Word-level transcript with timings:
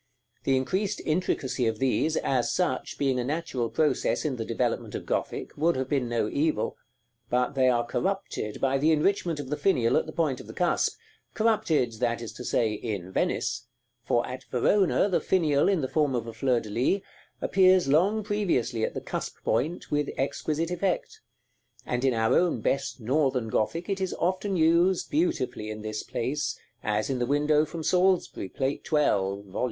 The 0.45 0.57
increased 0.57 0.99
intricacy 1.05 1.67
of 1.67 1.77
these, 1.77 2.17
as 2.17 2.51
such, 2.51 2.97
being 2.97 3.19
a 3.19 3.23
natural 3.23 3.69
process 3.69 4.25
in 4.25 4.37
the 4.37 4.43
developement 4.43 4.95
of 4.95 5.05
Gothic, 5.05 5.55
would 5.55 5.75
have 5.75 5.87
been 5.89 6.09
no 6.09 6.27
evil; 6.27 6.75
but 7.29 7.53
they 7.53 7.69
are 7.69 7.85
corrupted 7.85 8.59
by 8.59 8.79
the 8.79 8.91
enrichment 8.91 9.39
of 9.39 9.51
the 9.51 9.57
finial 9.57 9.97
at 9.97 10.07
the 10.07 10.11
point 10.11 10.39
of 10.39 10.47
the 10.47 10.55
cusp, 10.55 10.97
corrupted, 11.35 11.99
that 11.99 12.19
is 12.19 12.33
to 12.33 12.43
say, 12.43 12.73
in 12.73 13.11
Venice: 13.11 13.67
for 14.03 14.25
at 14.25 14.43
Verona 14.45 15.07
the 15.07 15.21
finial, 15.21 15.69
in 15.69 15.81
the 15.81 15.87
form 15.87 16.15
of 16.15 16.25
a 16.25 16.33
fleur 16.33 16.59
de 16.59 16.71
lis, 16.71 17.01
appears 17.39 17.87
long 17.87 18.23
previously 18.23 18.83
at 18.83 18.95
the 18.95 19.01
cusp 19.01 19.37
point, 19.43 19.91
with 19.91 20.09
exquisite 20.17 20.71
effect; 20.71 21.21
and 21.85 22.03
in 22.03 22.15
our 22.15 22.33
own 22.35 22.59
best 22.59 22.99
Northern 22.99 23.49
Gothic 23.49 23.87
it 23.87 24.01
is 24.01 24.15
often 24.15 24.55
used 24.57 25.11
beautifully 25.11 25.69
in 25.69 25.83
this 25.83 26.01
place, 26.01 26.57
as 26.81 27.07
in 27.11 27.19
the 27.19 27.27
window 27.27 27.65
from 27.65 27.83
Salisbury, 27.83 28.49
Plate 28.49 28.81
XII. 28.83 28.89
(Vol. 28.95 29.59